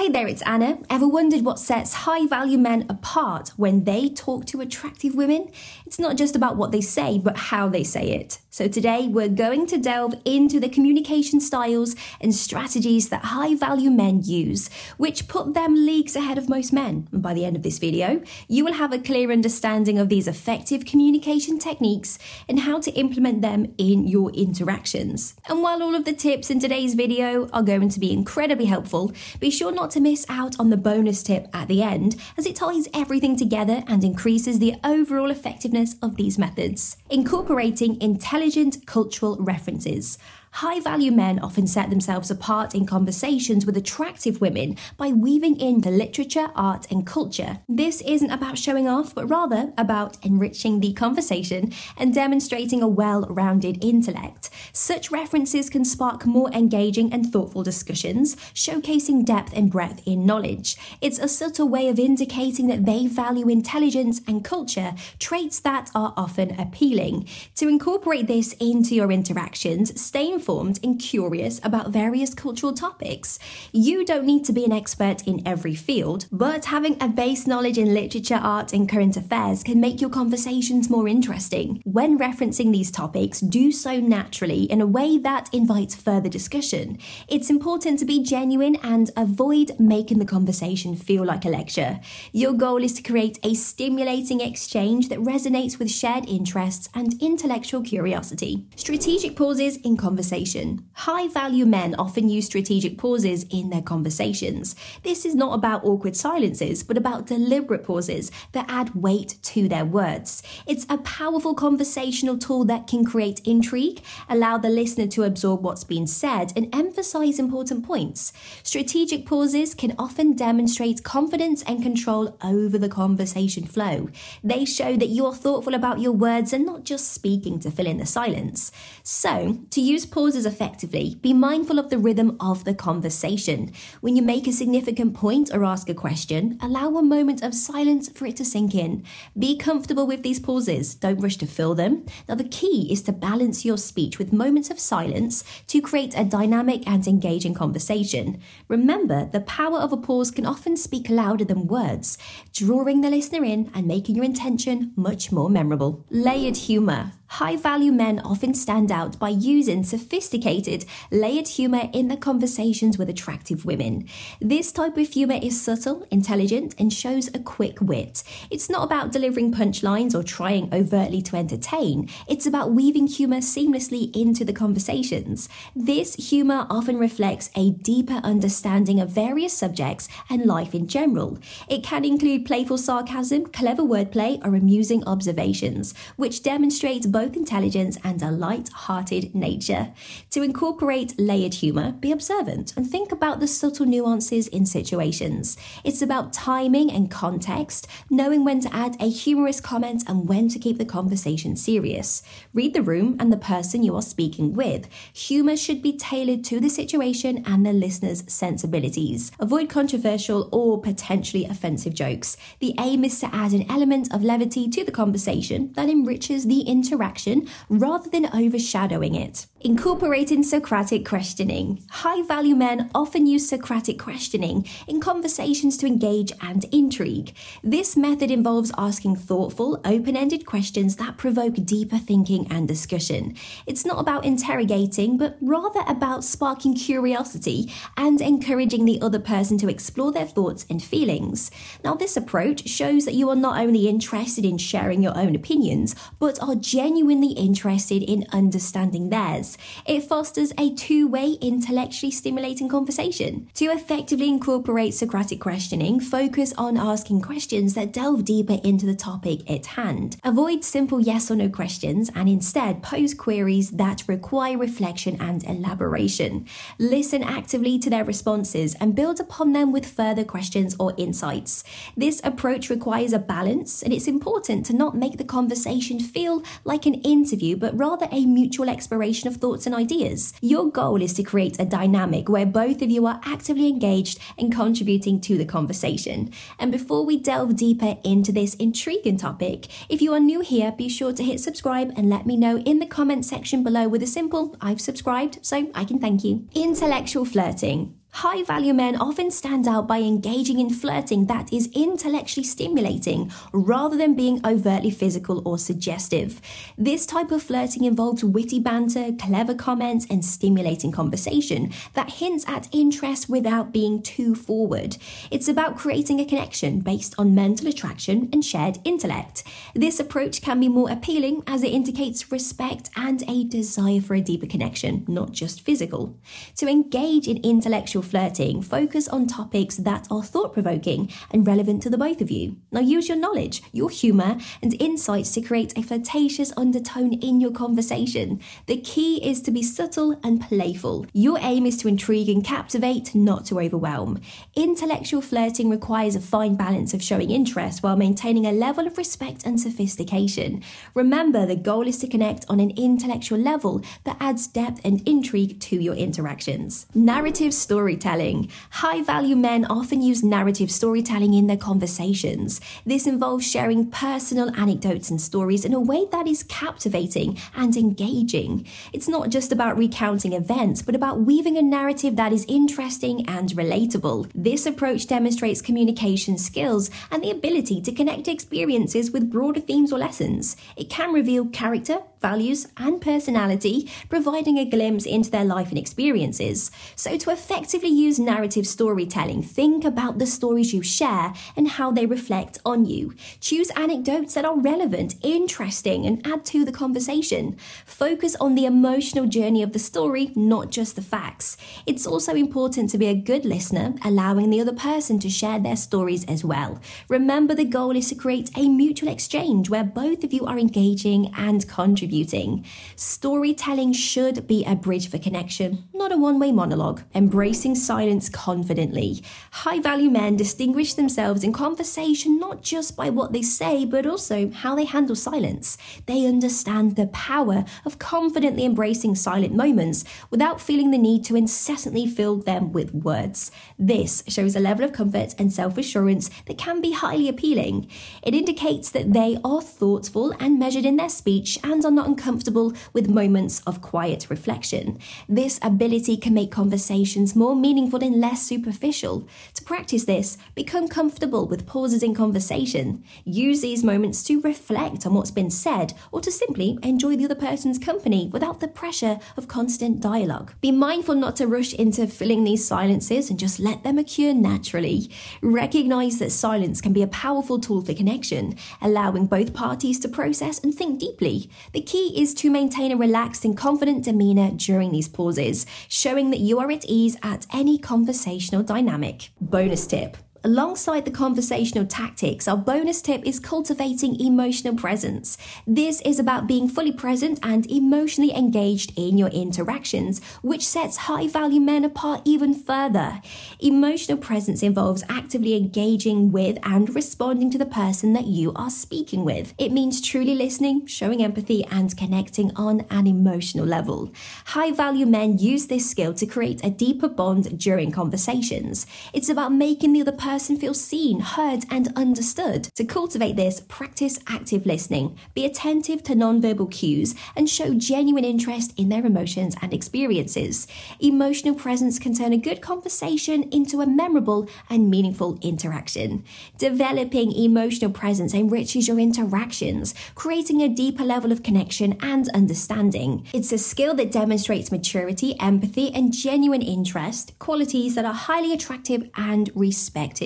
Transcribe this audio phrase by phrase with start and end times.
[0.00, 0.78] Hey there, it's Anna.
[0.88, 5.50] Ever wondered what sets high value men apart when they talk to attractive women?
[5.84, 8.38] It's not just about what they say, but how they say it.
[8.48, 13.90] So today we're going to delve into the communication styles and strategies that high value
[13.90, 17.06] men use, which put them leagues ahead of most men.
[17.12, 20.26] And by the end of this video, you will have a clear understanding of these
[20.26, 25.34] effective communication techniques and how to implement them in your interactions.
[25.46, 29.12] And while all of the tips in today's video are going to be incredibly helpful,
[29.38, 32.56] be sure not to miss out on the bonus tip at the end, as it
[32.56, 36.96] ties everything together and increases the overall effectiveness of these methods.
[37.10, 40.18] Incorporating intelligent cultural references.
[40.54, 45.80] High value men often set themselves apart in conversations with attractive women by weaving in
[45.80, 47.60] the literature, art, and culture.
[47.68, 53.22] This isn't about showing off, but rather about enriching the conversation and demonstrating a well
[53.30, 54.50] rounded intellect.
[54.72, 60.76] Such references can spark more engaging and thoughtful discussions, showcasing depth and breadth in knowledge.
[61.00, 66.12] It's a subtle way of indicating that they value intelligence and culture, traits that are
[66.16, 67.28] often appealing.
[67.54, 73.38] To incorporate this into your interactions, stay informed and curious about various cultural topics.
[73.72, 77.76] You don't need to be an expert in every field, but having a base knowledge
[77.76, 81.82] in literature, art, and current affairs can make your conversations more interesting.
[81.84, 86.96] When referencing these topics, do so naturally in a way that invites further discussion.
[87.28, 92.00] It's important to be genuine and avoid making the conversation feel like a lecture.
[92.32, 97.82] Your goal is to create a stimulating exchange that resonates with shared interests and intellectual
[97.82, 98.64] curiosity.
[98.76, 100.86] Strategic pauses in conversation conversation.
[100.92, 104.76] High value men often use strategic pauses in their conversations.
[105.02, 109.84] This is not about awkward silences, but about deliberate pauses that add weight to their
[109.84, 110.42] words.
[110.66, 115.84] It's a powerful conversational tool that can create intrigue, allow the listener to absorb what's
[115.84, 118.32] been said, and emphasize important points.
[118.62, 124.08] Strategic pauses can often demonstrate confidence and control over the conversation flow.
[124.44, 127.98] They show that you're thoughtful about your words and not just speaking to fill in
[127.98, 128.70] the silence.
[129.02, 133.72] So, to use pauses effectively, be mindful of the rhythm of the conversation.
[134.00, 138.08] When you make a significant point or ask a question, allow a moment of silence
[138.08, 139.04] for it to sink in.
[139.38, 142.04] Be comfortable with these pauses, don't rush to fill them.
[142.28, 146.24] Now, the key is to balance your speech with moments of silence to create a
[146.24, 148.40] dynamic and engaging conversation.
[148.68, 152.18] Remember, the power of a pause can often speak louder than words,
[152.52, 156.04] drawing the listener in and making your intention much more memorable.
[156.10, 157.12] Layered humor.
[157.34, 163.08] High value men often stand out by using sophisticated, layered humour in their conversations with
[163.08, 164.08] attractive women.
[164.40, 168.24] This type of humour is subtle, intelligent, and shows a quick wit.
[168.50, 174.14] It's not about delivering punchlines or trying overtly to entertain, it's about weaving humour seamlessly
[174.14, 175.48] into the conversations.
[175.74, 181.38] This humour often reflects a deeper understanding of various subjects and life in general.
[181.68, 187.98] It can include playful sarcasm, clever wordplay, or amusing observations, which demonstrates both both intelligence
[188.02, 189.92] and a light-hearted nature.
[190.30, 195.58] To incorporate layered humour, be observant and think about the subtle nuances in situations.
[195.84, 200.58] It's about timing and context, knowing when to add a humorous comment and when to
[200.58, 202.22] keep the conversation serious.
[202.54, 204.88] Read the room and the person you are speaking with.
[205.12, 209.30] Humour should be tailored to the situation and the listener's sensibilities.
[209.38, 212.38] Avoid controversial or potentially offensive jokes.
[212.60, 216.60] The aim is to add an element of levity to the conversation that enriches the
[216.60, 219.46] interaction interaction rather than overshadowing it.
[219.62, 221.82] Incorporating Socratic questioning.
[221.90, 227.34] High value men often use Socratic questioning in conversations to engage and intrigue.
[227.62, 233.34] This method involves asking thoughtful, open ended questions that provoke deeper thinking and discussion.
[233.66, 239.68] It's not about interrogating, but rather about sparking curiosity and encouraging the other person to
[239.68, 241.50] explore their thoughts and feelings.
[241.84, 245.94] Now, this approach shows that you are not only interested in sharing your own opinions,
[246.18, 249.56] but are genuinely interested in understanding theirs.
[249.86, 253.48] It fosters a two way, intellectually stimulating conversation.
[253.54, 259.50] To effectively incorporate Socratic questioning, focus on asking questions that delve deeper into the topic
[259.50, 260.16] at hand.
[260.24, 266.46] Avoid simple yes or no questions and instead pose queries that require reflection and elaboration.
[266.78, 271.64] Listen actively to their responses and build upon them with further questions or insights.
[271.96, 276.86] This approach requires a balance, and it's important to not make the conversation feel like
[276.86, 280.32] an interview, but rather a mutual exploration of thoughts and ideas.
[280.40, 284.52] Your goal is to create a dynamic where both of you are actively engaged and
[284.52, 286.32] contributing to the conversation.
[286.58, 290.88] And before we delve deeper into this intriguing topic, if you are new here, be
[290.88, 294.06] sure to hit subscribe and let me know in the comment section below with a
[294.06, 296.48] simple I've subscribed so I can thank you.
[296.54, 297.99] Intellectual flirting.
[298.12, 303.96] High value men often stand out by engaging in flirting that is intellectually stimulating rather
[303.96, 306.40] than being overtly physical or suggestive.
[306.76, 312.68] This type of flirting involves witty banter, clever comments, and stimulating conversation that hints at
[312.72, 314.96] interest without being too forward.
[315.30, 319.44] It's about creating a connection based on mental attraction and shared intellect.
[319.74, 324.20] This approach can be more appealing as it indicates respect and a desire for a
[324.20, 326.18] deeper connection, not just physical.
[326.56, 331.90] To engage in intellectual flirting, focus on topics that are thought provoking and relevant to
[331.90, 332.56] the both of you.
[332.72, 337.50] Now, use your knowledge, your humour, and insights to create a flirtatious undertone in your
[337.50, 338.40] conversation.
[338.66, 341.06] The key is to be subtle and playful.
[341.12, 344.20] Your aim is to intrigue and captivate, not to overwhelm.
[344.54, 349.44] Intellectual flirting requires a fine balance of showing interest while maintaining a level of respect
[349.44, 350.62] and sophistication.
[350.94, 355.60] Remember, the goal is to connect on an intellectual level that adds depth and intrigue
[355.60, 356.86] to your interactions.
[356.94, 358.48] Narrative story storytelling.
[358.70, 362.60] High value men often use narrative storytelling in their conversations.
[362.86, 368.64] This involves sharing personal anecdotes and stories in a way that is captivating and engaging.
[368.92, 373.48] It's not just about recounting events, but about weaving a narrative that is interesting and
[373.50, 374.30] relatable.
[374.34, 379.98] This approach demonstrates communication skills and the ability to connect experiences with broader themes or
[379.98, 380.56] lessons.
[380.76, 386.70] It can reveal character, values, and personality, providing a glimpse into their life and experiences.
[386.96, 392.06] So, to effectively use narrative storytelling, think about the stories you share and how they
[392.06, 393.14] reflect on you.
[393.40, 397.56] Choose anecdotes that are relevant, interesting, and add to the conversation.
[397.86, 401.56] Focus on the emotional journey of the story, not just the facts.
[401.86, 405.76] It's also important to be a good listener, allowing the other person to share their
[405.76, 406.80] stories as well.
[407.08, 411.32] Remember, the goal is to create a mutual exchange where both of you are engaging
[411.36, 412.64] and contributing contributing.
[412.96, 417.02] Storytelling should be a bridge for connection, not a one way monologue.
[417.14, 419.22] Embracing silence confidently.
[419.52, 424.50] High value men distinguish themselves in conversation not just by what they say, but also
[424.50, 425.78] how they handle silence.
[426.06, 432.06] They understand the power of confidently embracing silent moments without feeling the need to incessantly
[432.06, 433.52] fill them with words.
[433.78, 437.88] This shows a level of comfort and self assurance that can be highly appealing.
[438.22, 442.72] It indicates that they are thoughtful and measured in their speech and are not uncomfortable
[442.94, 444.98] with moments of quiet reflection.
[445.28, 449.28] This ability can make conversations more meaningful and less superficial.
[449.54, 453.04] To practice this, become comfortable with pauses in conversation.
[453.24, 457.34] Use these moments to reflect on what's been said or to simply enjoy the other
[457.34, 460.54] person's company without the pressure of constant dialogue.
[460.62, 465.10] Be mindful not to rush into filling these silences and just let them occur naturally.
[465.42, 470.58] Recognize that silence can be a powerful tool for connection, allowing both parties to process
[470.60, 471.50] and think deeply.
[471.72, 476.38] The key is to maintain a relaxed and confident demeanor during these pauses, showing that
[476.38, 479.30] you are at ease at any conversational dynamic.
[479.40, 480.16] Bonus tip.
[480.42, 485.36] Alongside the conversational tactics, our bonus tip is cultivating emotional presence.
[485.66, 491.28] This is about being fully present and emotionally engaged in your interactions, which sets high
[491.28, 493.20] value men apart even further.
[493.58, 499.26] Emotional presence involves actively engaging with and responding to the person that you are speaking
[499.26, 499.52] with.
[499.58, 504.10] It means truly listening, showing empathy, and connecting on an emotional level.
[504.46, 508.86] High value men use this skill to create a deeper bond during conversations.
[509.12, 512.62] It's about making the other person person feels seen, heard, and understood.
[512.76, 515.18] To cultivate this, practice active listening.
[515.34, 520.68] Be attentive to nonverbal cues and show genuine interest in their emotions and experiences.
[521.00, 526.22] Emotional presence can turn a good conversation into a memorable and meaningful interaction.
[526.58, 533.26] Developing emotional presence enriches your interactions, creating a deeper level of connection and understanding.
[533.32, 539.10] It's a skill that demonstrates maturity, empathy, and genuine interest, qualities that are highly attractive
[539.16, 540.19] and respected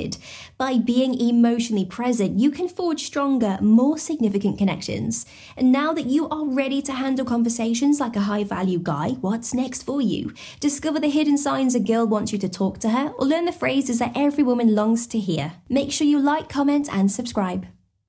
[0.58, 5.26] By being emotionally present, you can forge stronger, more significant connections.
[5.56, 9.54] And now that you are ready to handle conversations like a high value guy, what's
[9.54, 10.32] next for you?
[10.60, 13.52] Discover the hidden signs a girl wants you to talk to her, or learn the
[13.52, 15.52] phrases that every woman longs to hear.
[15.68, 17.66] Make sure you like, comment, and subscribe.